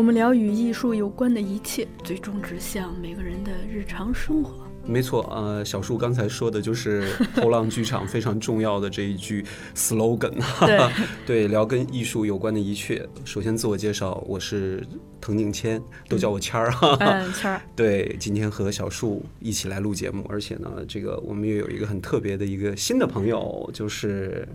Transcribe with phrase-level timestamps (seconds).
[0.00, 4.66] 我们聊与艺术有关的一切，最终指向每个人的日常生活。
[4.86, 9.44] 没错，呃，小树刚才说的就是后浪剧场非常重要的这一句
[9.76, 10.32] slogan。
[10.66, 10.80] 对
[11.26, 13.06] 对，聊跟艺术有关的一切。
[13.26, 14.82] 首先自我介绍，我是
[15.20, 15.78] 滕景谦，
[16.08, 16.96] 都叫我谦儿哈。
[17.00, 17.60] 嗯，谦儿。
[17.76, 24.48] 对，今天和小树一起来录节目，而且呢，这个我们也有一个很特别的一个新的朋友，就是。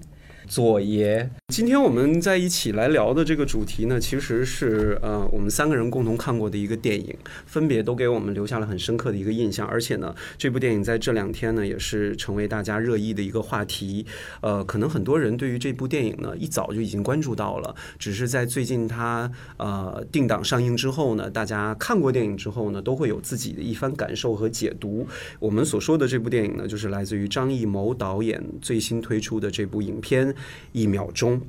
[0.48, 9.68] 左爷，今天我们在一起来聊的这个主题呢，其实是呃我们三个人共同看过的一个电影，分别都给我们留下了很深刻的一个印象。
[9.68, 14.06] 而且呢，这部电影在这两天呢，也是成为大家热议的一个话题。
[14.42, 25.08] 呃，可能很多人对于这部电影呢，一早就已经关注到了，只是在最近它呃定档上映之后呢，大家看过电影之后呢，都会有自己的一番感受和解读。
[25.40, 30.35] 我们所说的这部电影呢，就是来自于张艺谋导演最新推出的这部影片。
[30.72, 31.42] 一秒钟。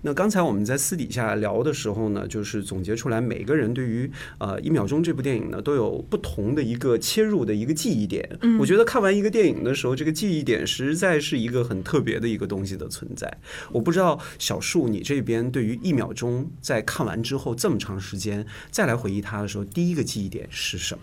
[0.00, 4.08] 那刚才我们在私底下聊的时候呢，就是总结出来，每个人对于
[4.38, 8.38] 呃《一秒钟》这部电影呢，都有不同的一个切入的一个记忆点。
[8.60, 13.28] 我觉得看完一个电影的时候，这个记忆点实在是一个很特别的一个东西的存在。
[13.72, 21.00] 我不知道小树你这边对于《一秒钟》在看完之后这么长时间再来回忆它的时候，第一个记忆点是什么？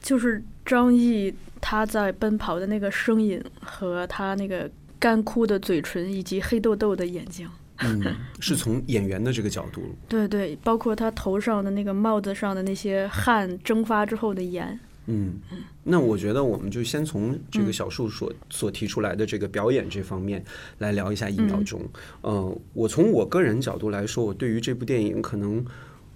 [0.00, 4.70] 就是张译他在奔跑的那个声音和他那个。
[4.98, 8.02] 干枯的嘴唇以及黑豆豆的眼睛，嗯，
[8.40, 9.82] 是从演员的这个角度。
[10.08, 14.78] 对对，包括他头上的那个帽子上的那些汗蒸发之后的盐。
[15.10, 20.44] 嗯嗯，那我觉得我们就先从这个小树所所提出来的这个表演这方面
[20.78, 21.80] 来聊一下一秒钟。
[22.22, 25.64] 嗯，我从我个人角度来说，我对于这部电影，可能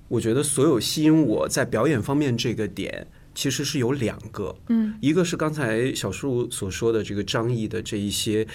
[0.08, 3.06] 我觉得所有吸引我在表演方面这个点。
[3.34, 8.46] 其实是有两个，嗯，一个是刚才小树所说的这个张译的这一些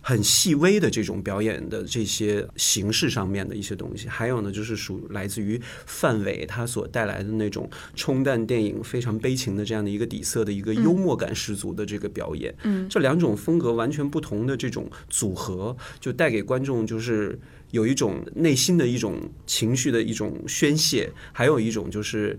[0.00, 17.38] 很细微的这种表演的这些形式上面的一些东西，还有呢就是属来自于范伟他所带来的那种冲淡电影非常悲情的这样的一个底色的一个幽默感十足的这个表演，嗯，这两种风格完全不同的这种组合，就带给观众就是
[17.70, 22.38] 有一种内心的一种情绪的一种宣泄，还有一种就是。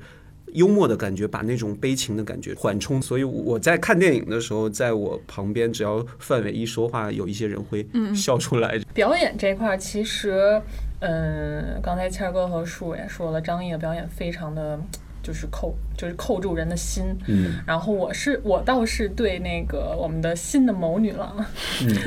[0.55, 3.01] 幽默的感觉，把那种悲情的感觉缓冲。
[3.01, 7.85] 所以我在看电影的时候，在我旁边，只要范伟一说话，有一些人会
[8.16, 8.79] 笑出来。
[8.94, 10.61] 表演这块儿，其实，
[10.99, 14.79] 嗯，刚才谦儿哥和树也说了，张译的表演非常的，
[15.21, 17.03] 就是扣，就是扣住人的心。
[17.27, 17.55] 嗯。
[17.67, 21.45] 然后我是，我倒是对那个我们的新的谋女郎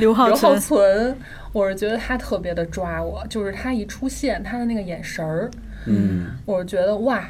[0.00, 1.16] 刘浩 刘浩存，
[1.52, 5.50] 我是觉得她特别的抓我，就是她一出现，她的那个眼神儿，
[5.86, 7.28] 嗯，我觉得哇。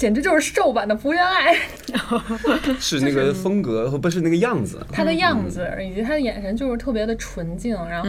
[0.00, 1.54] 简直就是瘦版的福原爱，
[2.80, 8.08] 是那个风格和不是那个样子，他的样子以及他的眼神就是特别的纯净，然后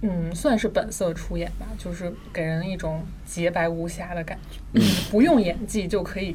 [0.00, 6.34] 嗯，算是本色出演吧，就是给人一种洁白无瑕的感觉，不用演技就可以。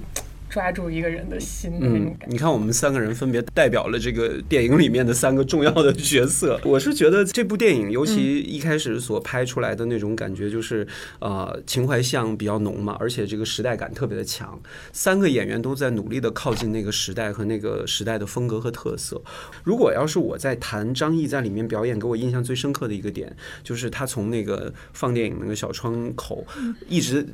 [0.50, 6.60] 抓住一个人的心，嗯，你看，我们三个人分别代表了这个电影里面的三个重要的角色。
[6.66, 10.86] 我是觉得这部电影，尤其一开始所拍出来的那种感觉，就是
[11.20, 14.60] 呃情怀像比较浓嘛，而且这个时代感特别的强。
[14.92, 19.22] 三个演员都在努力的靠近那个时代和那个时代的风格和特色。
[19.64, 26.44] 如果要是我在谈张译在里面表演，给我印象最深刻的一个点，就是他从那个放电影那个小窗口
[26.88, 27.28] 一直。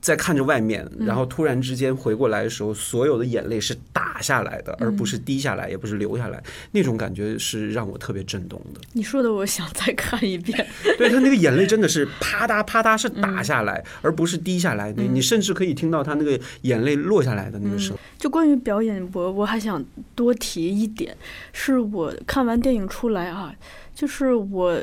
[0.00, 6.42] 在看着外面，然后突然之间回过来的时候，所有的眼泪是打下来的，而不是滴下来，也不是流下来，
[6.72, 8.80] 那种感觉是让我特别震动的。
[8.92, 10.66] 你说的，我想再看一遍。
[10.96, 14.92] 对他那个眼泪真的是啪嗒啪嗒是打下来，而不是滴下来。
[14.92, 17.96] 你你甚至可以听到他那个眼泪落下来的那个声。
[18.18, 19.84] 就关于表演，我我还想
[20.14, 21.16] 多提一点，
[21.52, 23.52] 是我看完电影出来啊，
[23.94, 24.80] 就是我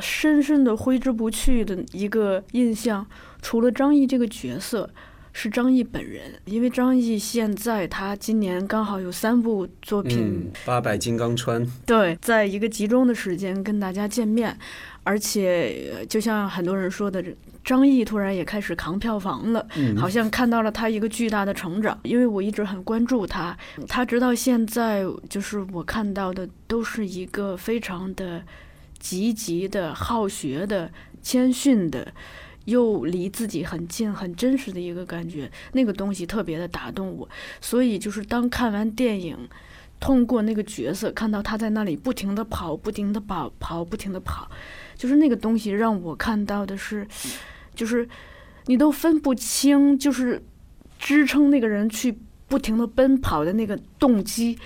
[0.00, 3.06] 深深的挥之不去的一个印象。
[3.46, 4.90] 除了张译这个角色，
[5.32, 14.58] 是张译本人，因为张译现在他今年刚好有三部作品，《八百金刚川》对，在一个集中的时间跟大家见面，
[15.04, 17.24] 而且就像很多人说的，
[17.62, 19.64] 张译突然也开始扛票房了，
[19.96, 21.96] 好像看到了他一个巨大的成长。
[22.02, 23.56] 因为我一直很关注他，
[23.86, 28.42] 他直到现在就是我看到的都是一个非常的
[28.98, 30.90] 积极的、好学的、
[31.22, 32.12] 谦逊的。
[32.66, 37.28] 又离自己很近、很真实的一个感觉，那个东西特别的打动我。
[37.60, 39.36] 所以就是当看完电影，
[39.98, 44.48] 通过那个角色看到他在那里不停的跑、不停的跑、跑不停的跑，
[44.94, 47.06] 就是那个东西让我看到的是，
[47.74, 48.08] 就是
[48.66, 50.42] 你都分不清，就是
[50.98, 52.16] 支撑那个人去
[52.46, 54.58] 不停的奔跑的那个动机。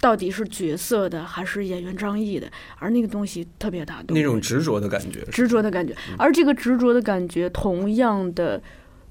[0.00, 2.50] 到底是角色的还是演员张译的？
[2.78, 5.96] 而那个东西特别打动，那种执着的感觉，执着的感觉。
[6.18, 8.62] 而这个执着的感觉，同样的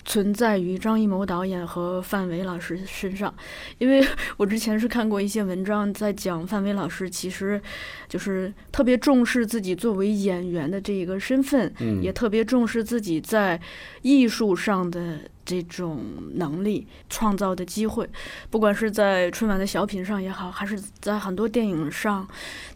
[0.05, 3.33] 存在于张艺谋导演和范伟老师身上，
[3.79, 4.05] 因为
[4.37, 7.59] 我之前是看过一些文章，在讲范伟老师其实
[8.07, 11.73] 就是特别重视自己作为演员的这一个身份，
[12.03, 13.59] 也特别重视自己在
[14.03, 16.01] 艺术上的这种
[16.33, 18.09] 能力、创造的机会，
[18.49, 22.27] 不管是在春晚的小品上也好，还是在很多电影上，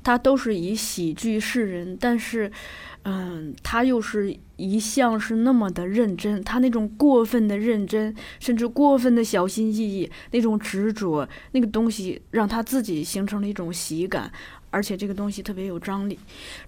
[0.04, 2.52] 他都是以喜剧示人，但是。
[3.04, 14.30] 嗯，他又是一向是那么的认真，他那种过分的认真，甚至过分的小心翼翼，那种执着，那个东西让他自己形成了一种喜感。
[14.70, 16.18] 而且这个东西特别有张力。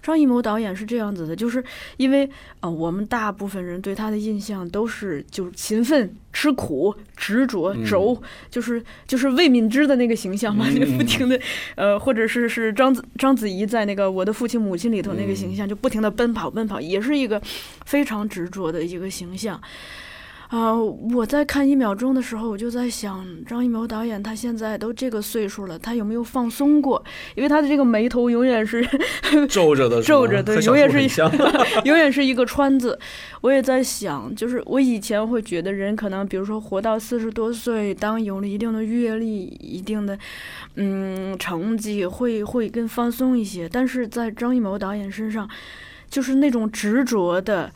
[0.02, 1.62] 张艺谋导演是这样子的，就是
[1.96, 2.28] 因为
[2.60, 8.20] 呃，我们大部分人对他的印象都是就是勤奋、吃苦、执着、轴，
[8.50, 11.38] 就是就是魏敏芝的那个形象嘛，就不停的
[11.76, 17.40] 呃，或者是是章子章子怡在那个《我的父亲母亲》里头那个形象，就不停的奔跑奔跑，也是一个
[17.84, 19.60] 非常执着的一个形象。
[20.52, 20.74] 啊！
[20.74, 27.02] 我在看一秒钟的时候，我就在想，张艺谋导演他现在都这个岁数了，他有没有放松过？
[27.34, 28.86] 因为他的这个眉头永远是
[29.48, 31.22] 皱着的， 皱着的，永远是
[31.88, 32.98] 永远是一个川字。
[33.40, 40.18] 我也在想，就是我以前会觉得人可能，比如说活到四十多岁，当有了一定的阅历、一定的
[40.76, 43.66] 嗯成绩，会会更放松一些。
[43.66, 45.48] 但是在张艺谋导演身上，
[46.10, 47.72] 就是那种执着的。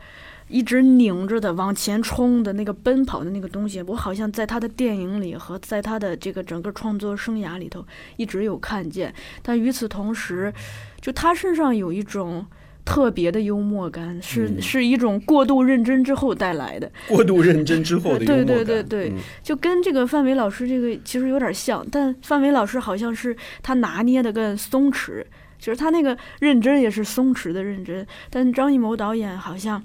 [0.48, 7.84] 一直拧着的往前冲的那个奔跑的那个东西，我好像在他的电影里和在他的这个整个创作生涯里头
[8.16, 9.12] 一直有看见。
[9.42, 10.52] 但与此同时，
[11.00, 12.46] 就他身上有一种
[12.84, 16.88] 特别的幽默感，是是一种过度认真之后带来的。
[17.08, 18.46] 过度认真之后的幽默感。
[18.46, 19.12] 对对对对，
[19.42, 25.24] 就跟这个范伟老师这个其实有点像，但范伟老师好像是他拿捏的更松弛，
[25.58, 29.82] 就是他那个认真也是松弛的认真，但张艺谋导演好像。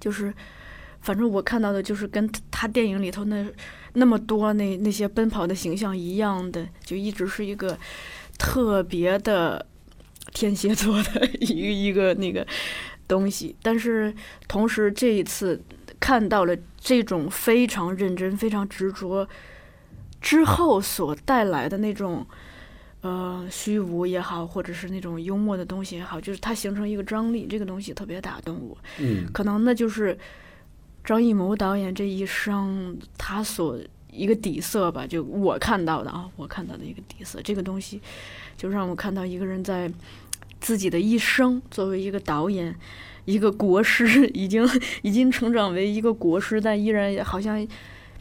[0.00, 0.32] 就是，
[1.00, 3.46] 反正我看到的，就是跟他电影里头那
[3.94, 7.78] 那么多那那些奔跑的形象一样的，就一直是一个
[8.38, 9.66] 特别的
[10.32, 12.46] 天蝎座的 一个一个那个
[13.08, 13.56] 东西。
[13.62, 14.14] 但是
[14.46, 15.62] 同时这一次
[15.98, 19.28] 看到了这种非常认真、非常执着
[20.20, 22.26] 之后所带来的那种。
[23.06, 28.76] 呃，虚无也好，或者是那种幽默的东西也好，就是它形成一个张力，这个东西特别打动我。
[28.98, 30.18] 嗯，可能那就是
[31.04, 33.78] 张艺谋导演这一生他所
[34.10, 38.00] 一个底色吧，就我看到的啊，我看到的一个底色，这个东西
[38.56, 39.88] 就让我看到一个人在
[40.58, 42.74] 自己的一生作为一个导演，
[43.24, 44.68] 一个国师， 已经
[45.02, 47.64] 已经成长为一个国师，但依然也好像。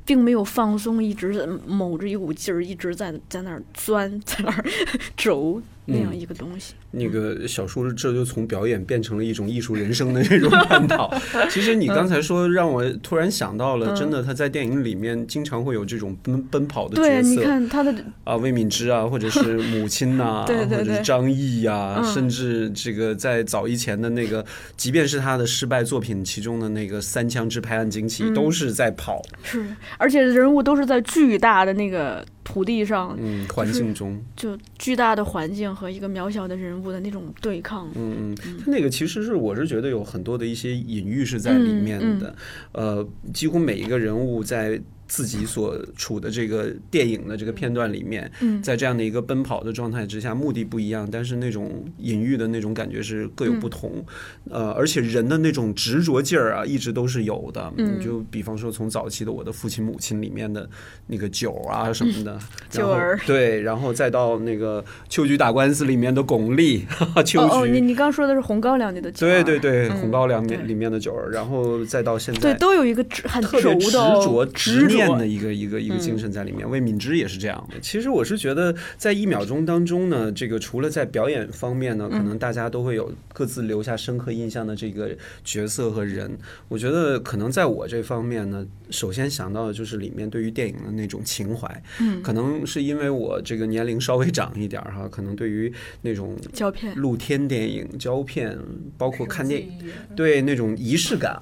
[0.05, 4.65] 并没有放松，一直卯着一股劲儿，一直在在那儿钻，在那儿
[5.17, 6.73] 轴那样一个东西。
[6.91, 11.13] 那个小叔这就从表演变成了一种艺术人生的这种探讨。
[11.49, 17.09] 其实你刚才说让我突然想到了，真的他在电影里面经常会有这种奔奔跑的角色。
[17.09, 17.93] 对，你看他的
[18.23, 24.45] 啊，魏敏芝啊，或者是母亲呐， 或者是张译呀，甚至这个在早以前的那个，
[24.75, 29.21] 即便是他的失败作品其中的那个《三枪之拍案惊奇》，都是在跑。
[29.43, 29.65] 是，
[29.97, 36.85] 而且人物都是在巨大的那个土地上，嗯，环境中，就巨大的环境和一个渺小的人物。
[36.85, 42.35] 的那种对抗，嗯嗯，他那个其实是我是觉得有很多的一些隐喻是在里面的，
[42.73, 44.79] 呃，几乎每一个人物在。
[45.07, 48.31] 自己所处的这个电影的这个片段里面，
[48.63, 54.03] 在这样的一个奔跑的状态之下，目的不一样，但是那种隐喻的那种感觉是各有不同。
[54.49, 57.71] 呃，而且人的那种执着劲儿啊，一直都是有的。
[57.77, 60.67] 你，就比方说从早期的《我的父亲母亲》里面的
[61.05, 62.39] 那个九啊什么的，
[62.71, 66.83] 九儿对，然后再到那个《秋菊打官司》里面的巩俐，
[67.23, 67.53] 秋菊。
[67.53, 69.43] 哦，你你刚说的是《红高粱》里的九儿。
[69.43, 74.94] 对对对，《红高粱》里面的九儿，然后再到现在，对，都有一个很特别执着执。
[74.95, 77.79] 念的一个一个一个精神在里面，魏敏芝也是这样的。
[77.79, 86.31] 其实我是觉得，在一秒钟当中呢，这个除了在表演方面呢，可能大家都会有各自留下深刻印象的这个角色和人。
[86.67, 91.83] 我觉得可能在我这方面呢，首先想到的就是里面对于电影的那种情怀。
[91.99, 95.71] 嗯，可能是因为我这个年龄稍微长一点哈，可能对于
[96.01, 98.57] 那种胶片、露天电影、胶片，
[98.97, 99.69] 包括看电影，
[100.15, 101.39] 对那种仪式感，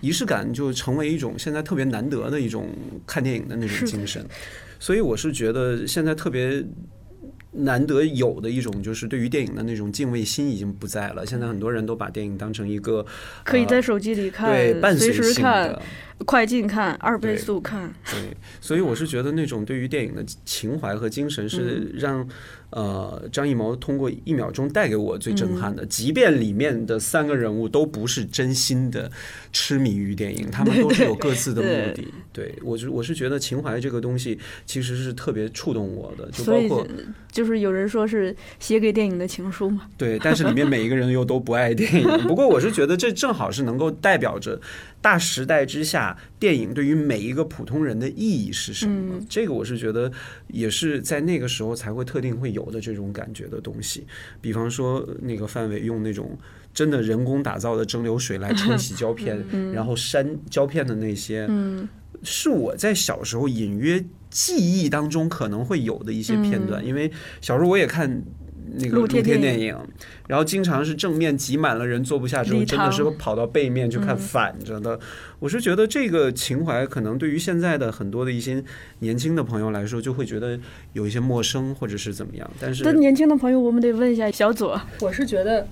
[0.00, 2.68] 仪式感就成为一种现在特别难得的一种。
[3.06, 4.24] 看电影的那种精神，
[4.78, 6.64] 所以我是觉得现在特别
[7.52, 11.24] 难得有的一种，就是对于电影的那种敬畏心已经不在了。
[11.24, 13.06] 现在很多人都把电影当成一个
[13.44, 15.80] 可以在手机里看，对，随时看，
[16.26, 17.92] 快进看，二倍速看。
[18.10, 22.28] 对，所以我是觉得那种对于电影的情怀和精神是让
[22.70, 29.10] 呃，张艺谋通过一秒钟带给我最震撼的，即便里面的三个人物都不是真心的
[29.52, 32.08] 痴迷于电影， 他们都是有各自的目的。
[32.32, 36.86] 对我是我是觉得情怀这个东西其实是特别触动我的，就包括
[37.30, 39.82] 就是有人说是写给电影的情书嘛。
[39.96, 42.08] 对，但是里面每一个人又都不爱电影。
[42.26, 44.60] 不过我是觉得这正好是能够代表着
[45.04, 49.20] 大时代之下电影对于每一个普通人的意义是什么。
[49.28, 50.10] 这个我是觉得
[50.48, 52.64] 也是在那个时候才会特定会有。
[52.74, 54.04] 的这种感觉的东西，
[54.40, 56.36] 比方说那个范伟用那种
[56.72, 61.46] 真的人工打造的蒸馏水来冲洗胶片，然后删胶片的那些，
[62.22, 68.24] 是我在小时候隐约记忆当中可能会有的一些片段，因为小时候我也看。
[68.78, 69.76] 那个露天电影，
[70.26, 74.98] 然后经常是正面挤满了人坐不下之后，真的是跑到背面去看反着的。
[75.38, 78.62] 我是觉得这个情怀可能对于现在的很多的一些
[79.00, 80.58] 年轻的朋友来说，就会觉得
[80.92, 82.50] 有一些陌生或者是怎么样。
[82.60, 84.80] 但是，年轻的朋友，我们得问一下小左。
[85.00, 85.66] 我是觉得，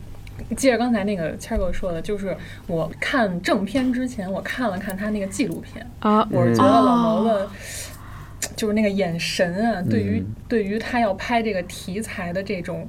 [0.56, 7.48] 接着刚才那个谦哥说的，就是我看正片之前，我看了看他那个纪录片啊，我是觉得老毛的。
[8.62, 12.88] 就是那个眼神啊，对于对于他要拍这个题材的这种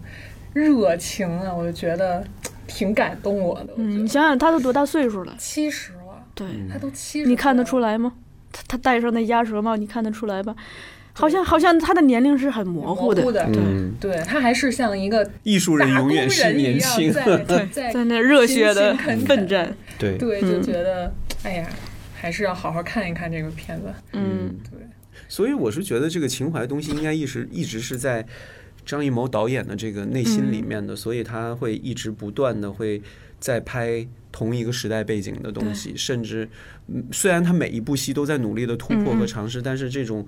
[0.54, 2.24] 热情啊，我就觉得
[2.68, 3.74] 挺感动我的。
[3.78, 5.34] 嗯，你想想，他都多大岁数了？
[5.40, 6.24] 七十了。
[6.36, 7.28] 对，他都七十。
[7.28, 8.14] 你看得出来吗？
[8.52, 10.56] 他他戴上那鸭舌帽，你看得出来吧？
[11.14, 13.24] 好像好像他的年龄是很模糊的。
[13.52, 17.12] 对，对他还是像一个艺术人永远是年轻，
[17.72, 19.76] 在在那热血的奋战。
[19.98, 21.12] 对对，就觉得
[21.42, 21.68] 哎呀，
[22.14, 23.92] 还是要好好看一看这个片子。
[24.12, 24.80] 嗯，对。
[25.34, 28.24] 所以我是觉得这个情怀东西应该一直一直是在
[28.86, 33.02] 张艺谋导演的这个内心里面的，所以他会一直不断的会
[33.40, 36.48] 在拍同一个时代背景的东西，甚至
[37.12, 40.24] 虽然他每一部戏都在努力的突破和尝试，但是这种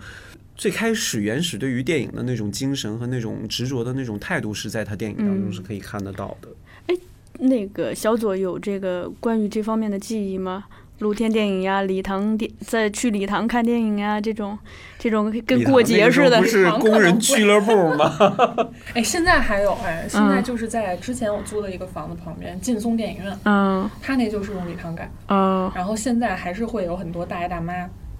[0.55, 6.49] 最开始原始对于电影的那种精神和那种执着的那种态度，是在他电影当中是可以看得到的。
[6.87, 6.95] 哎，
[7.37, 10.63] 那个小左有这个关于这方面的记忆吗？
[10.99, 14.57] 露天电影呀，礼堂电在去礼堂看电影啊，这种
[14.97, 18.15] 这种跟过节似的，不是工人俱乐部吗？
[18.95, 27.73] 哎，现在还有哎，现在就是在之前我租的一个房子旁边，劲松电影院，嗯，他那就是用礼堂改，嗯，然后现在还是会有很多大爷大妈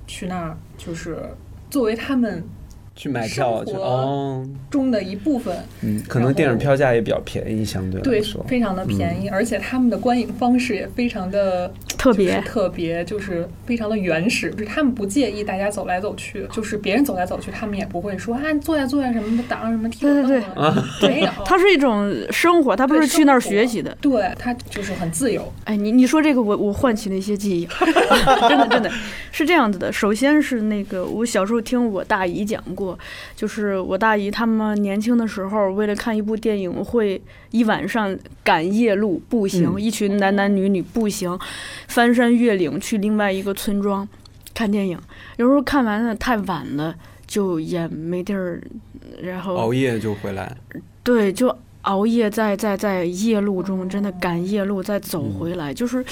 [0.06, 1.18] 去那儿，就是
[1.70, 2.44] 作为他们。
[2.96, 20.42] 去买票去哦，中的一部分，嗯，可能电影票价也比较便宜，相对来说，非常的便宜，而且他们的观影方式也非常的特别，特别就是非常的原始，就是他们不介意大家走来走去，就是别人走来走去，他们也不会说啊坐下坐下什么的，挡什么对对
[21.02, 25.52] 对，没有， 它是一种生活，他不是去那儿学习的，对他就是很自由。
[25.66, 27.68] 哎，你你说这个，我我唤起了一些记忆，
[28.48, 28.90] 真的真的。
[29.34, 29.92] 是这样子的。
[29.92, 32.85] 首先是那个我小时候听我大姨讲过。
[33.36, 41.40] 就是我大姨他们年轻的时候，为了看一部电影，会一晚上赶夜路步行，一群男男女女步行，
[41.88, 44.06] 翻山越岭去另外一个村庄
[44.54, 45.00] 看电影。
[45.38, 46.94] 有时候看完了太晚了，
[47.26, 48.62] 就也没地儿，
[49.22, 50.58] 然后熬夜就回来。
[51.04, 51.56] 对，就。
[51.86, 56.04] 熬夜在在在夜路中，真的赶夜路再走回来，就是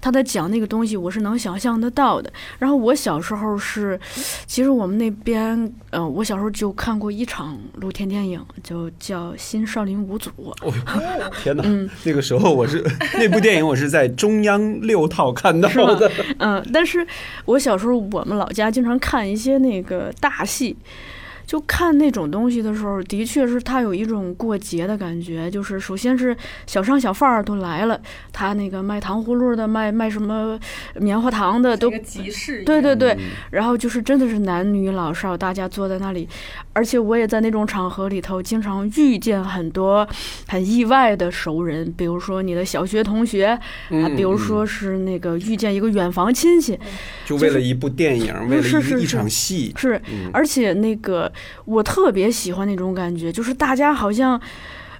[0.00, 2.30] 他在讲那个东西，我是能想象得到的。
[2.58, 3.98] 然后我小时候是，
[4.46, 10.30] 其实我们那边，嗯，我小时候就看过一场露天电影，就叫《新少林五祖》。
[10.62, 10.72] 哦，
[11.42, 11.62] 天哪！
[11.64, 12.82] 嗯，那个时候我是
[13.18, 16.10] 那部电影，我是在中央六套看到的。
[16.38, 17.06] 嗯，但是
[17.44, 20.76] 我小时候我们老家经常看一些那个大戏。
[21.48, 25.50] 就看那种东西的时候，的确是它有一种过节的感觉。
[25.50, 26.36] 就是首先是
[26.66, 27.98] 小商小贩儿都来了，
[28.30, 30.60] 他那个卖糖葫芦的、卖卖什么
[30.96, 32.62] 棉花糖的都集市。
[32.64, 33.16] 对对对，
[33.50, 36.28] 然后就是真的是男女老少大家坐在那里，
[36.74, 40.06] 而且我也在那种场合里头经常遇见很多
[40.48, 43.46] 很意外的熟人，比如说你的小学同学
[43.88, 46.78] 啊，比如说是那个遇见一个远房亲戚，
[47.24, 49.98] 就为了一部电影，为了一一场戏，是，
[50.30, 51.32] 而且那个。
[51.64, 54.40] 我特别喜欢那种感觉，就是大家好像。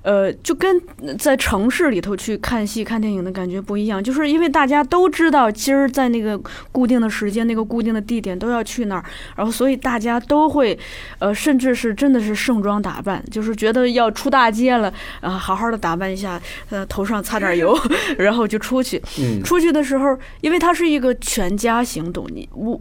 [0.03, 0.81] 呃，就跟
[1.19, 6.41] 在城市里头去看戏、看电影的感觉不一样，就是因为大家都知道今儿在那个
[6.71, 9.05] 固定的时间、那个固定的地点都要去那儿，
[9.37, 10.79] 然后所以大家都会，
[11.19, 16.41] 呃，甚至是真的是盛装打扮，就是觉得要出大街了，啊，好好的打扮一下，
[16.71, 17.79] 呃，头上擦点油，
[18.19, 19.03] 然后就出去。
[19.19, 22.81] 嗯，出去的时候，因为它是一个全家行动，你我，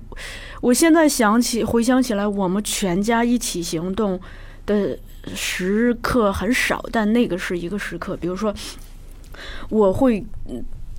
[0.61, 4.19] 我现在想起回想起来，我们全家一起行动
[4.65, 4.97] 的。
[5.35, 8.15] 时刻很少，但那个是一个时刻。
[8.17, 8.53] 比如说，
[9.69, 10.25] 我会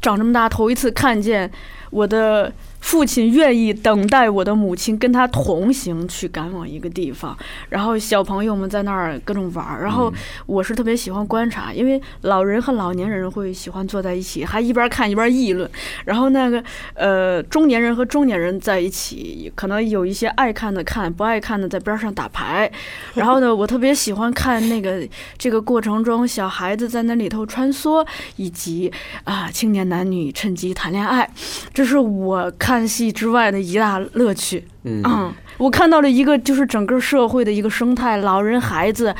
[0.00, 1.50] 长这么大头一次看见
[1.90, 2.52] 我的。
[2.80, 7.36] 父亲愿意等待我的母亲跟他同行去赶往一个地方，
[7.68, 10.12] 然后小朋友们在那儿各种玩儿，然后
[10.46, 15.68] 我是特别喜欢观察，因为老人和老年人会喜欢坐在一起，还一边看一边议论，
[16.04, 16.62] 然后那个
[16.94, 22.70] 呃中年人和中年人在一起，可能有一些爱看的看，不爱看的在边上打牌，
[23.14, 25.06] 然后呢，我特别喜欢看那个
[25.36, 28.06] 这个过程中小孩子在那里头穿梭，
[28.36, 28.90] 以及
[29.24, 31.28] 啊青年男女趁机谈恋爱，
[31.74, 32.50] 这是我。
[32.58, 39.14] 看戏之外的一大乐趣，嗯，我看到了一个就是整个社会的一个生态，老人、孩子，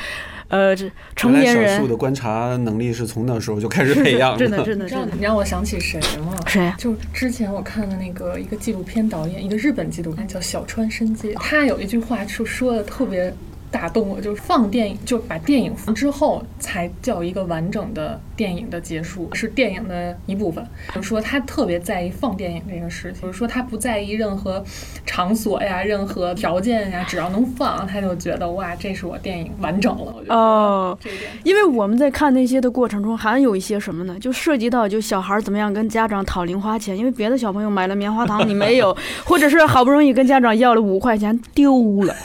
[0.49, 1.77] 呃，这成年人。
[1.77, 5.07] 小树的观察能力是从那时候就开始培养的，真的，真的，真的。
[5.15, 6.35] 你让我想起谁了？
[6.45, 6.73] 谁？
[6.77, 13.33] 就之前我看的那个一个纪录片导演，一个日本纪录片叫小川伸介，他有一句话就说的特别。
[13.71, 20.65] 打动我，就是放电影，就把电影放之后才叫一个完整的电影的结束，是电影的一部分。
[20.95, 24.63] 就是说他特别在意放电影这个事情，就是说他不在意任何
[25.05, 30.15] 场所呀、任何条件呀，只要能放，他就觉得哇，这是我电影完整了。
[30.29, 34.17] 哦，这点，因为我们在看那些的过程中，还有一些什么呢？
[34.19, 42.15] 就涉及到就小孩怎么样跟家长讨零花钱，因为别的小朋友买了棉花糖你没有， 或者是好不容易跟家长要了五块钱丢了。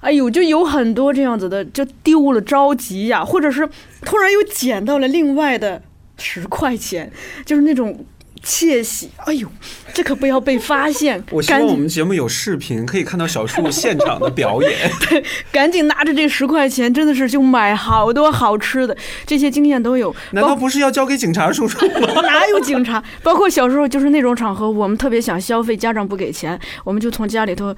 [0.00, 3.68] 哎呦，就有很多这样子的，就丢了着急呀，或者是
[4.02, 5.82] 突然又捡到了另外的
[6.18, 7.12] 十块钱，
[7.44, 8.04] 就是那种
[8.42, 9.10] 窃喜。
[9.26, 9.46] 哎呦，
[9.92, 11.22] 这可不要被发现！
[11.30, 14.72] 我希望我们节目有视频，可以看到小树现场的表演。
[15.10, 18.96] 对，赶紧拿着这十块钱，真的是就买好多好吃的。
[19.26, 20.14] 这些经验都有。
[20.32, 22.22] 难道不是要交给警察叔叔吗？
[22.24, 23.02] 哪有警察？
[23.22, 27.76] 包括小时候就是那种场合，我们特别想消费，家长不给钱，我们就从家里头，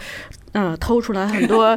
[0.53, 1.77] 嗯，偷出来很多。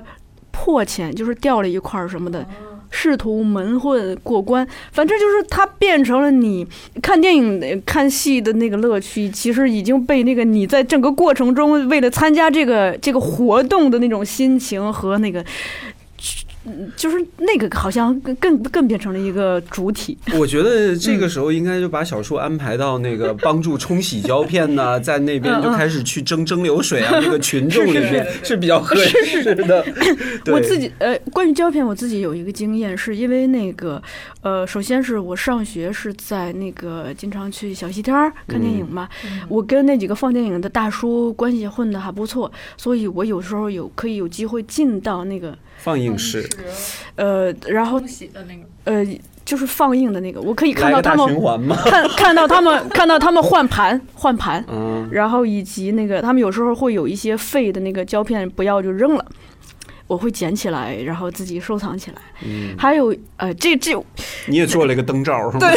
[0.57, 2.45] 破钱就是掉了一块什么的，
[2.89, 6.65] 试图蒙混过关，反正就是它变成了你
[7.01, 15.43] 看电影、看戏的那个乐趣，其实已经被那个你在整个过程中为了参加这个这个活动的那种心情和那个。
[16.65, 20.17] 嗯，就是那个好像更更更变成了一个主体。
[20.37, 29.85] 我觉得这个时候应该就把小树安排到那个帮助冲洗胶片呢， 在那边就开始去蒸蒸馏水啊，这个群众里面是比较合适的。
[30.47, 34.01] 我自己呃，关于胶片，我自己有一个经验，是因为那个
[34.41, 38.15] 呃，首先是我上学是在那个经常去小西天
[38.47, 39.07] 看电影嘛，
[39.47, 45.55] 我跟那几个放电影的大叔关系混的还不错，所以我有时候有可以有机会进到那个。
[45.77, 46.47] 放映室，
[47.15, 48.01] 呃，然后
[48.83, 49.05] 呃，
[49.43, 51.27] 就是放映的那个，我可以看到他们
[51.85, 54.63] 看看到他们看到他们换盘换盘，
[55.11, 59.25] 然后以及那个他们有时候会有一些废的那个胶片不要就扔了，
[60.07, 62.17] 我会捡起来，然后自己收藏起来。
[62.43, 63.91] 嗯，还有呃，这这
[64.47, 65.59] 你也做了一个灯罩是吗？
[65.59, 65.69] 对。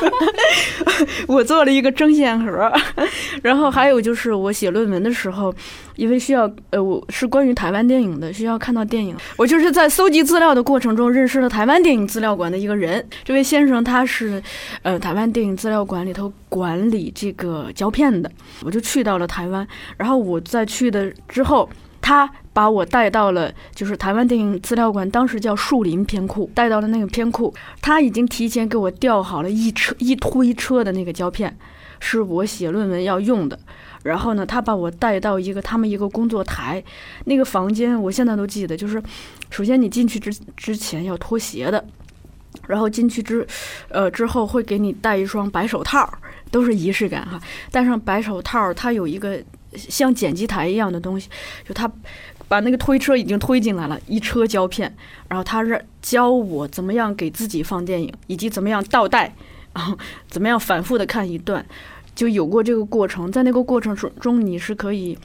[1.26, 2.72] 我做了一个针线盒，
[3.42, 5.54] 然后还有就是我写论文的时候，
[5.96, 13.06] 因为需要呃，我是关于台湾电影的，需要看到电影，我就是在搜集资料的过程中认识了台湾电影资料馆的一个人。
[13.24, 14.42] 这位先生他是
[14.82, 18.30] 呃台湾电影资料馆里头管理这个胶片的，
[18.62, 21.68] 我就去到了台湾，然后我在去的之后。
[22.02, 27.54] 他把我带到了，就是台湾电影资料馆，当时叫树林片库，带到了那个片库。
[27.80, 31.56] 他已经提前给我调好了一车一推车的那个胶片，
[32.00, 33.56] 是我写论文要用的。
[34.02, 36.82] 然后呢，他把我带到一个他们一个工作台，
[37.26, 39.00] 那个房间我现在都记得，就是
[39.50, 41.84] 首先你进去之之前要脱鞋的，
[42.66, 43.46] 然后进去之，
[43.90, 46.12] 呃之后会给你戴一双白手套，
[46.50, 47.40] 都是仪式感哈。
[47.70, 49.40] 戴上白手套，它有一个。
[49.72, 51.30] 像剪辑台一样的东西，
[51.64, 51.88] 就他
[52.50, 54.92] 把那个推车已经推进来了，一车胶片，
[55.28, 59.32] 然后他是教我怎么样给自己放电影，以及怎么样倒带，
[59.72, 59.96] 然后
[60.28, 61.64] 怎么样反复的看一段，
[62.12, 65.16] 就有过这个过程，在那个过程中中你是可以。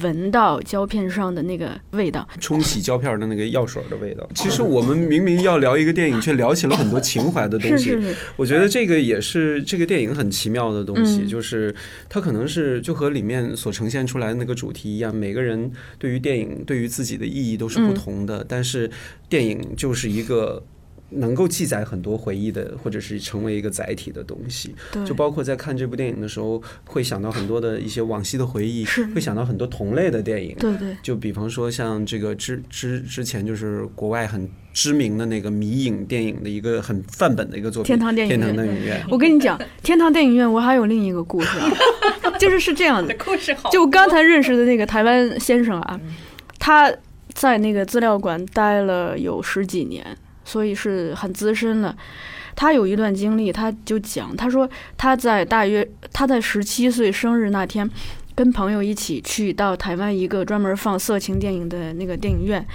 [0.00, 4.28] 闻到胶片上的那个味道，冲洗胶片的那个药水的味道。
[4.34, 7.98] 其实我们明明要聊一个电影，却聊起了很多情怀的东西。
[8.36, 11.74] 我觉得这个也是这个电影很奇妙的东西，就是
[12.08, 18.90] 它可能是就和里面所呈现出来的那个主题一样，每个人对于电影对于自己的意义都是不同的，但是
[19.28, 20.64] 电影就是一个。
[21.14, 24.74] 能够记载很多回忆的，或者是成为一个载体的东西，
[25.06, 30.56] 就包括在看这部电影的时候，会想到很多的一些往昔的回忆，会想到很多同类的电影。
[30.58, 38.52] 对对，就比方说像这个之之之前就是国外很知名的那个迷影电影的一个很范本的一个作品《天堂电影院》。
[38.54, 39.04] 电影院。
[39.10, 41.58] 我跟你讲，《天堂电影院》，我还有另一个故事，
[42.40, 43.14] 就是是这样的。
[43.16, 43.68] 故事好。
[43.70, 46.00] 就刚才认识的那个台湾先生啊，
[46.58, 46.92] 他
[47.34, 50.04] 在那个资料馆待了有十几年。
[50.44, 51.96] 所以是很资深了。
[52.54, 57.88] 他有一段经历，他就讲，他说他在大约他在十七岁生日那天，
[58.34, 62.66] 跟朋友一起去到台湾一个专门放色情电影的那个电影院，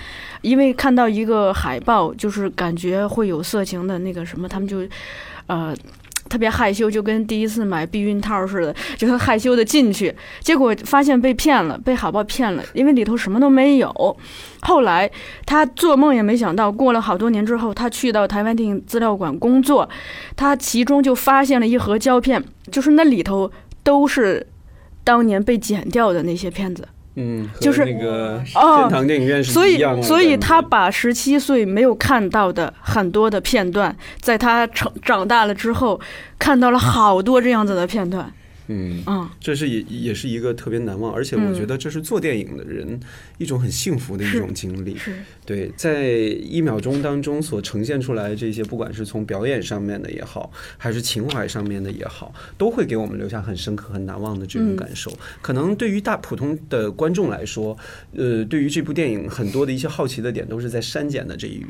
[0.41, 4.87] 因为看到一个海报，就是感觉会有色情的那个什么，他们就，
[5.45, 5.75] 呃。
[6.29, 14.17] 特别害羞，就跟第一次买避孕套似的，就很害羞的进去，结果发现被骗了，被海报骗了，因为里头什么都没有。
[14.61, 15.09] 后来
[15.45, 19.87] 他做梦也没想到，过了好多年之后，他去到台湾电影资料馆工作，
[20.35, 23.51] 他其中就发现了一盒胶片，就是那里头
[23.83, 24.45] 都是
[25.03, 26.87] 当年被剪掉的那些片子。
[27.19, 35.99] 嗯，就是那个天堂电影院是所以一样的所以他把十七岁没有看到的很多的片段，在他成长大了之后，
[36.37, 38.23] 看到了好多这样子的片段。
[38.25, 38.31] 嗯，
[38.67, 39.03] 嗯，
[39.39, 42.99] 这是也也是一个特别难忘，而且我觉得这是做电影的人
[43.37, 44.97] 一种很幸福的一种经历。
[44.97, 45.13] 是。
[45.45, 55.11] 对，在一秒钟当中所呈现出来这些，不管是从表演上面的也好，还是情怀上面的也好，都会给我们留下很深刻、很难忘的这种感受。
[55.41, 57.77] 可能对于大普通的观众来说，
[58.15, 61.65] 呃，对于这部电影很多的一些好奇的点都是在删减的这一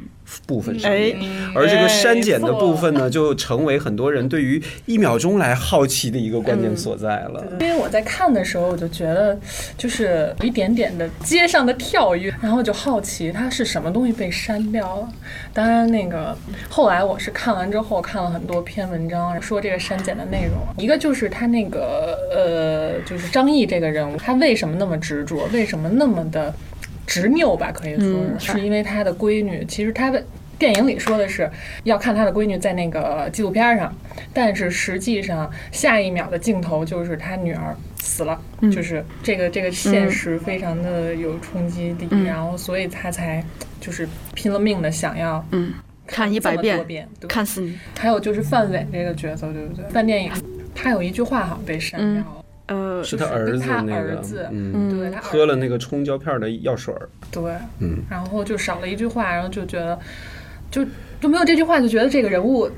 [0.48, 1.18] 部分上面。
[1.22, 7.44] 嗯而这个删减的部分呢，就成为很多人对于一秒钟来好奇的一个关键所在了。
[7.60, 9.38] 因为我在看的时候，我就觉得
[9.78, 15.10] 就是有一点点的街上的跳跃，然后就好奇它是什么东西被删掉了。
[15.54, 16.34] 当然，那个
[16.70, 26.54] 后来我是看完之后看了很多篇文章，说这个删减的内容，一个就是他那个呃，就是张译这个人物，他为什么那么执着，为什么那么的
[27.06, 30.24] 执拗吧，可以说嗯，是因为他的闺女，其实他的。
[30.58, 31.50] 电影里说的是
[31.84, 33.96] 要看他的闺女在那个纪录片上，
[34.34, 43.44] 但是实际上下一秒的镜头就是他女儿死了，嗯就是这个这个现实非常的有冲击力，嗯然后所以他才
[43.80, 45.74] 就是拼了命的想要嗯，
[46.08, 47.78] 看一百遍，看死你。
[48.00, 49.86] 还有就是范伟这个角色，对不对？
[49.90, 50.32] 范电影
[50.74, 60.00] 他有一句话好像被删掉了，呃，是他儿子他那个儿子，嗯，对他喝了那个冲胶片的药水儿，对，嗯，然后就少了一句话，然后就觉得
[60.72, 60.86] 就
[61.22, 62.70] 就没有这句话，就觉得这个人物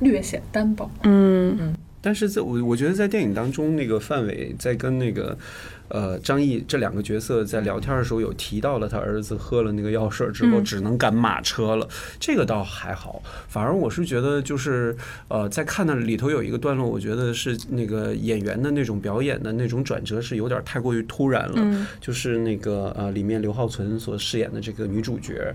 [0.00, 0.90] 略显单薄。
[1.04, 5.38] 嗯嗯但是在我我觉得在电影当中，那个范伟在跟那个
[5.86, 13.22] 呃张译这两个角色在聊天的时候，有提到了他儿子喝了那个药水之后嗯只能赶马车了，这个倒还好。
[13.46, 14.96] 反而我是觉得就是
[15.28, 21.54] 呃在看的里头有一个段落，我觉得是那个演员的那种表演的那种转折是有点太过于突然了。
[21.58, 25.54] 嗯就是那个呃，里面刘浩存所饰演的这个女主角，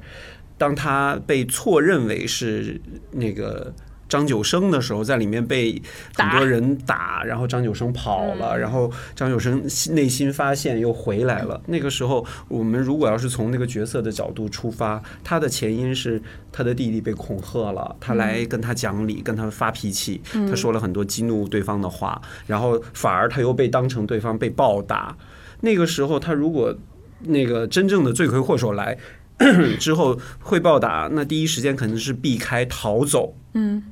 [0.57, 3.73] 当他被错认为是那个。
[4.09, 5.81] 张九生的时候，在里面被
[6.15, 11.61] 很多人打，然后张九生跑了，然后张九生内心发现又回来了。
[11.67, 16.21] 那个时候，我们如果要是从那个角色的角度出发，他的前因是
[16.53, 25.17] 他的弟弟被恐吓了，他来跟他讲理，跟他发脾气，他说了很多激怒对方的话，然后反而他又被当成对方被暴打。
[25.59, 26.73] 那个时候，他如果
[27.23, 28.97] 那个真正的罪魁祸首来
[29.79, 33.83] 之后会暴打，那第一时间肯定是避开逃走，嗯，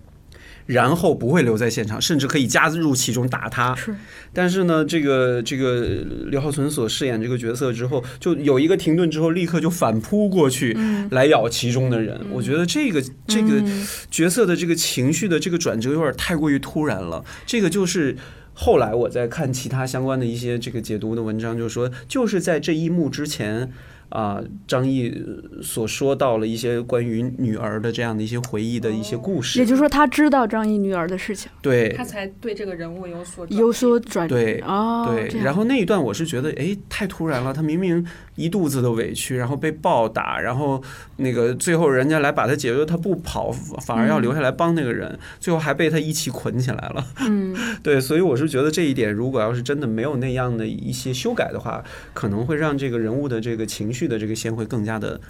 [0.65, 3.75] 然后不会留在现场，甚至可以加入其中打他。
[3.75, 3.95] 是
[4.33, 10.75] 但是呢，这个这个刘浩存所饰演这个角色之后，就有一个停顿之后，立刻就反扑过去
[11.11, 12.19] 来咬其中的人。
[12.31, 13.63] 我觉得这个这个
[14.09, 17.23] 角色的这个情绪的这个转折有点太过于突然了。
[17.45, 18.17] 这个就是
[18.53, 23.71] 后来我在看其他相关的一些这个解读的文章，就是说就是在这一幕之前。
[24.09, 25.13] 啊，张译
[25.61, 37.53] 所说到了一些关于女儿的这样的一些回忆的一些故事，也就是说，他知道张译女儿的事情，对他才对这个人物有所有所转对哦，对，然后那一段我是觉得，哎，太突然了。
[37.55, 40.83] 他明明一肚子的委屈，然后被暴打，然后
[41.17, 43.49] 那个最后人家来把他解救，他不跑，
[43.85, 47.05] 反而要留下来帮那个人，最后还被他一起捆起来了。
[47.21, 51.81] 嗯 对，所以我是觉得这一点，如果要是真的没有那样的一些修改的话，
[52.13, 55.21] 可能会让这个人物的这个情绪的这个线会更加的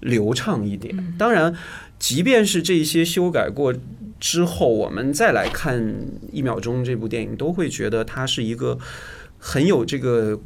[0.00, 1.14] 流畅一点。
[1.18, 1.54] 当然，
[1.98, 3.74] 即便是这些修改过
[4.18, 5.82] 之后，我们再来看
[6.32, 8.78] 《一秒钟》这部电影，都会觉得它是一个
[9.38, 10.40] 很有这个。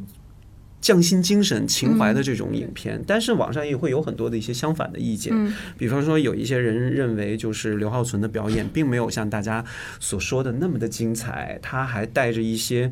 [0.82, 5.32] 匠心精神、情怀的这种影片，但是网上也会有很多的一些相反的意见。
[5.32, 9.64] 嗯比方说，有一些人认为，就是刘浩存的表演并没有像大家
[10.00, 12.90] 所说的那么的精彩，他还带着一些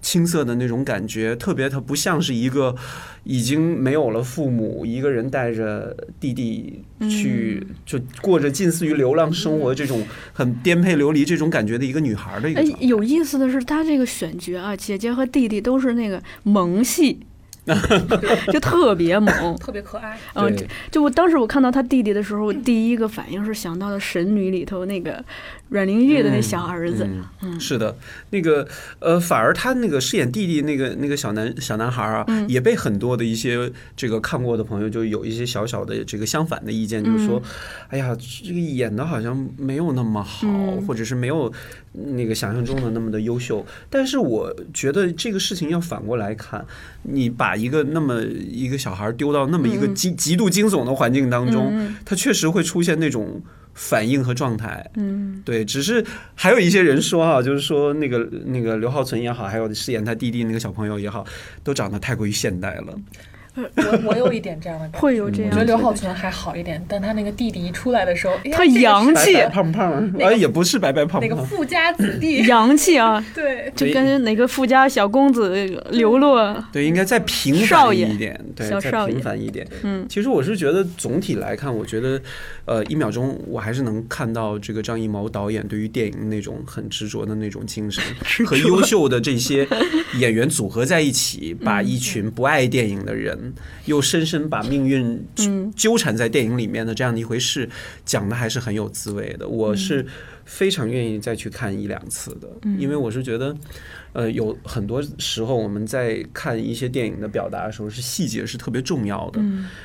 [0.00, 2.74] 青涩的那种感觉，特别他不像是一个
[3.24, 17.20] 已经没有了父母，一个人带着弟弟去就过着近似于流浪生活这种很颠沛流离这种感觉的一个女孩的一个哎。，有意思的是，她这个选角啊，姐姐和弟弟都是那个萌系，
[18.52, 20.18] 就特别萌， 特别可爱。
[20.34, 20.56] 嗯，
[20.90, 25.24] 就我当时我看到他弟弟的时候，第一个反应是想到了《神女》里头那个
[25.68, 27.08] 阮玲玉的那小儿子。
[27.42, 27.96] 嗯，是的，
[28.30, 28.66] 那个
[29.00, 37.42] 呃，反而他那个饰演弟弟那个那个小男小男孩啊，也被很多的一些这个看过的朋友就有一些小小的这个相反的意见，就是说，
[37.88, 40.48] 哎呀，这个演的好像没有那么好，
[40.86, 41.52] 或者是没有。
[42.14, 46.64] 那个想象中的那么的优秀，但是我觉得这个事情要反过来看，
[47.02, 53.42] 你把一个那么一个小孩丢到那么一个极极度惊悚的环境当中，他确实会出现那种
[53.74, 54.88] 反应和状态。
[54.94, 61.24] 嗯，对，只是还有一些人说啊，就是说那个那个刘浩存也好，还有饰演他弟弟那个小朋友也好，
[61.62, 62.94] 都长得太过于现代了。
[63.76, 65.50] 我我有一点这样的感觉，会有这样。
[65.50, 79.66] 我觉得刘浩存还好一点，但他那个弟弟一出来的时候，他洋气，白白胖胖，哎，也不是白白胖胖，那个富家子弟， 洋气啊， 对，就跟哪个富家小公子流落，对，应该再平凡一点，对，再平凡一点。
[79.82, 82.20] 嗯，其实我是觉得总体来看，我觉得，
[82.64, 88.02] 呃，一秒钟我还是能看到这个张艺谋导演对于电影那种很执着的那种精神，
[88.46, 89.66] 和优秀的这些
[90.18, 93.47] 演员组合在一起，把一群不爱电影的人。
[93.86, 95.24] 又深深把命运
[95.74, 97.68] 纠缠在电影里面的这样的一回事，
[98.04, 99.48] 讲的还是很有滋味的。
[99.48, 100.04] 我是
[100.44, 103.56] 非常愿意再去看一两次的，因为我是觉得，
[104.12, 109.40] 呃，有很多时候我们在看一些电影的表达的时候，是细节是特别重要的。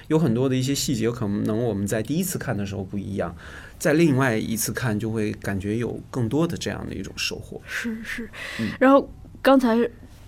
[0.08, 3.36] 有很多的一些细节，可能我们在第一次看的时候不一样，
[3.78, 7.62] 在另外一次看就会感觉有更多的这样的一种收获。
[7.66, 8.30] 是是，
[8.80, 9.10] 然后
[9.42, 9.78] 刚才。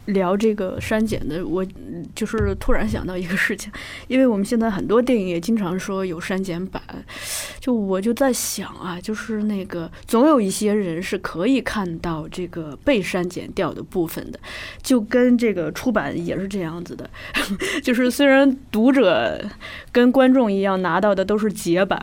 [0.05, 1.65] 聊这个删减的，我
[2.13, 3.71] 就是突然想到一个事情，
[4.07, 6.81] 因为我们现在很多电影也经常说有删减版，
[7.59, 14.39] 就我就在想啊，就是那个总有一些人是可以看到这个被删减掉的部分的，
[14.83, 17.09] 就跟这个出版也是这样子的，
[17.81, 19.43] 就是虽然读者
[19.91, 21.99] 跟观众一样拿到的都是截版，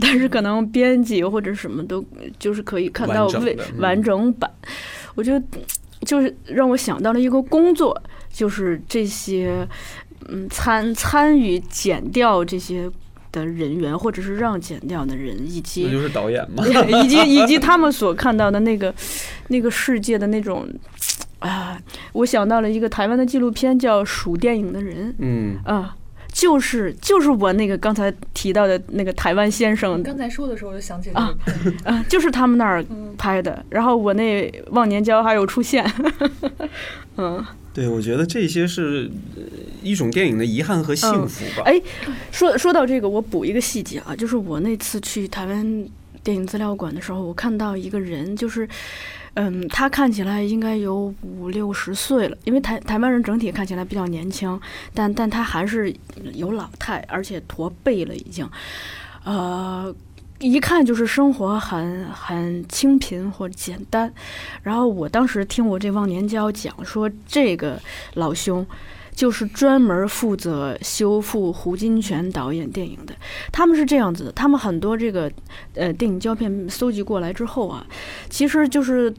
[0.00, 2.04] 但是可能编辑或者什么都
[2.38, 4.50] 就是可以看到未完整版，
[5.14, 5.46] 我觉得。
[6.02, 8.00] 就是让我想到了一个工作，
[8.32, 9.66] 就是这些
[10.28, 12.90] 嗯参参与剪掉这些
[13.32, 16.64] 的人员，或者是让剪掉的人，以及那就是导演嘛，
[17.02, 18.94] 以及以及他们所看到的那个
[19.48, 20.68] 那个世界的那种
[21.38, 21.78] 啊，
[22.12, 25.96] 我想到了一个台湾的纪录片，叫《数电影的人》，嗯啊。
[26.36, 31.34] 就是就是我那个刚才提到的那个台湾先生，刚才说的时候我就想起啊
[31.82, 32.84] 啊，就是他们那儿
[33.16, 33.64] 拍的。
[33.70, 35.82] 然后我那忘年交还有出现，
[37.16, 39.10] 嗯，对，我觉得这些是
[39.82, 41.62] 一种电影的遗憾和幸福吧。
[41.64, 41.80] 哎，
[42.30, 45.88] 说说到这个，我补一个细节啊，就是我那次去台湾
[46.22, 48.68] 电影资料馆的时候，我看到一个人，就是。
[49.38, 54.58] 嗯，他看起来应该有五六十岁了，因为台台湾人整体看起来比较年轻，
[54.94, 55.94] 但但他还是
[56.32, 58.48] 有老态，而且驼背了已经，
[59.24, 59.94] 呃，
[60.38, 64.10] 一看就是生活很很清贫或简单。
[64.62, 67.78] 然后我当时听我这忘年交讲说，这个
[68.14, 68.66] 老兄。
[69.16, 73.14] 就是专门负责修复胡金铨导演电影的，
[73.50, 75.32] 他们是这样子的，他们很多这个
[75.74, 77.84] 呃电影胶片搜集过来之后啊，
[78.28, 79.12] 其实就是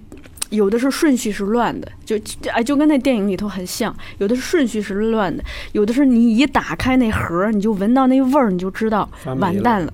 [0.49, 2.19] 有的是顺序是乱的，就
[2.51, 9.93] 哎就跟那电影里头很像，有的是顺序是乱的，有的是你一打开那盒，你就闻到那味儿，你就知道完蛋了，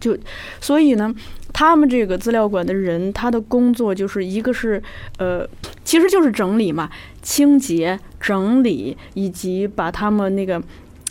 [0.00, 0.16] 就
[0.60, 1.14] 所以呢。
[1.50, 4.80] 他们这个资料馆的人，他的工作就是一个是，
[5.16, 5.48] 呃，
[5.82, 6.88] 其实就是整理嘛，
[7.22, 10.62] 清洁、整理，以及把他们那个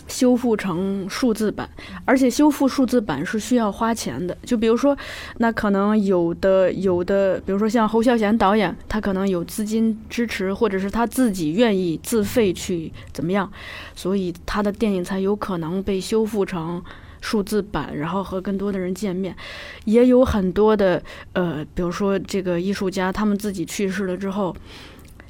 [0.08, 1.68] 修复成数字版。
[2.04, 4.36] 而且修复数字版是需要花钱的。
[4.44, 4.96] 就比如说，
[5.36, 13.48] 那可能有的有的，比如说像侯孝贤导演，他可能有资金支持，或者是他自己愿意自费去怎么样，
[13.94, 16.82] 所以他的电影才有可能被修复成。
[17.20, 19.34] 数字版，然后和更多的人见面，
[19.86, 24.54] 也有很多的呃，比如说这个艺术家，他们自己去世了之后，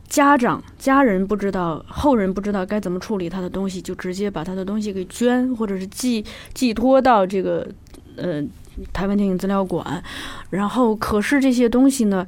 [0.09, 7.69] 家长、家人不知道，后人不知道该怎么处理他的东西，就直接把他的东西给捐，或者是寄寄托到这个
[8.17, 8.43] 呃
[8.93, 10.03] 台湾电影资料馆，
[10.51, 12.27] 然后可是这些东西呢？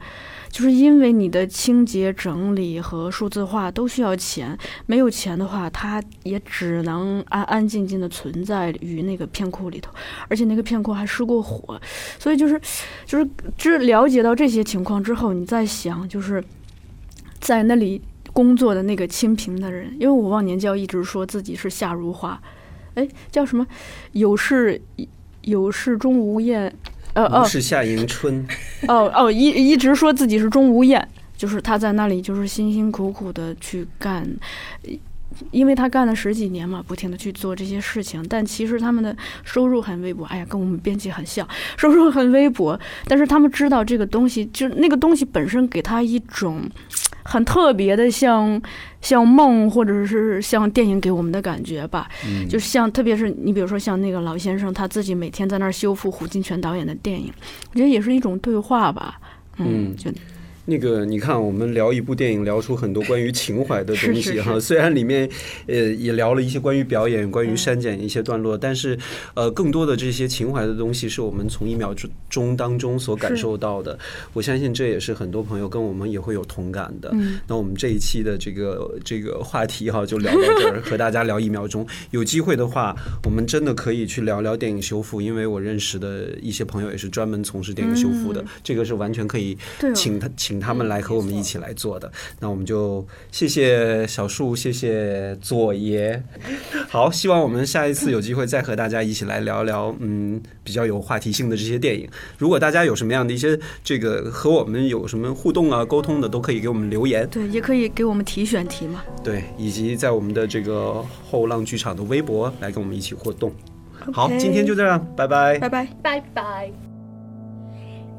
[0.50, 9.92] 就是因为你的清洁整理和数字化都需要钱，没有钱的话，它也只能安安静静的存在于那个片库里头，
[10.26, 11.80] 而且那个片库还失过火，
[12.18, 12.60] 所以就是，
[13.06, 16.42] 就是知了解到这些情况之后，你再想，就是
[17.50, 18.00] 在那里
[18.32, 22.40] 工作的那个清贫的人，因为我忘年交一直说自己是夏如花，
[22.94, 23.66] 哎，叫什么？
[24.12, 24.80] 有事
[25.40, 26.72] 有事钟无艳。
[27.14, 28.46] 呃哦，是夏迎春。
[28.86, 34.24] 哦哦，一一直说自己是钟无艳，就是他在那里就是辛辛苦苦的去干，
[35.50, 40.24] 因为他干了十几年嘛，不停的去做这些事情，但其实他们的收入很微薄。
[40.26, 41.44] 哎呀，跟我们编辑很像，
[41.76, 46.62] 收入很微薄，但是他们知道这个东西，就是那个东西本身给他一种
[47.30, 48.60] 很特别的，像
[49.00, 52.08] 像梦或者是像电影给我们的感觉吧。
[52.26, 57.32] 嗯，就是像，特别是你比如说像那个老先生，他自己每天在那儿修复胡金铨导演的电影，
[57.70, 59.20] 我觉得也是一种对话吧。
[59.58, 60.10] 嗯，就。
[60.70, 64.58] 那个，你看，我们聊一部电影，聊出很多关于情怀的东西哈。
[64.60, 65.28] 虽然里面，
[65.66, 68.96] 呃，也聊了一些关于表演、关于删减一些段落，但是，
[69.34, 73.98] 呃，更多的这些情怀的东西，是我们从一秒钟钟当中所感受到的。
[74.32, 77.12] 我相信这也是很多朋友跟我们也会有同感的。
[77.48, 81.84] 那我们这一期的这个这个话题哈，就聊到这儿， 和大家聊一秒钟。
[82.12, 89.58] 有机会的话，我们真的可以去聊聊电影修复，因为我认识的一些朋友也是专门从事电影修复的，这个是完全可以
[89.96, 90.59] 请他请。
[90.60, 96.22] 他们来和我们一起来做的，那我们就谢谢小树，谢谢左爷。
[96.88, 102.08] 好，希望我们下一次有机会再和大家一起来聊聊，嗯，比较有话题性的这些电影。
[102.38, 107.26] 如果大家有什么样的一些这个和我们有什么互动啊、沟通的，都可以给我们留言。
[107.28, 109.02] 对，也可以给我们提选题嘛。
[109.24, 113.52] 对，以及在我们的这个后浪剧场的微博来跟我们一起互动。
[114.12, 116.89] 好，今天就这样，拜拜，拜拜，拜拜。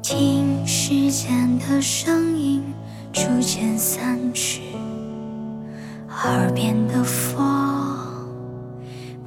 [0.02, 2.60] 听时间的声音
[3.12, 4.62] 逐渐散去，
[6.24, 7.38] 耳边的风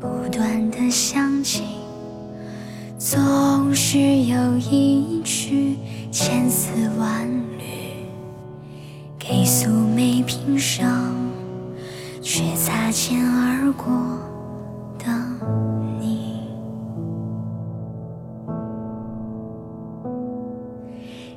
[0.02, 1.64] 不断的响起，
[3.00, 5.78] 总是有一曲
[6.12, 7.26] 千丝万
[7.58, 7.64] 缕，
[9.18, 10.86] 给素昧平生
[12.22, 14.25] 却擦肩而过。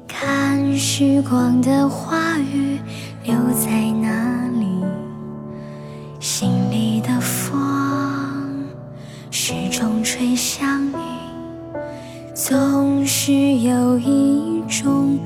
[0.08, 2.80] 看时光的话语
[3.24, 4.66] 留在哪里？
[6.18, 8.66] 心里的风
[9.30, 10.96] 始终吹向你，
[12.34, 15.18] 总是有一种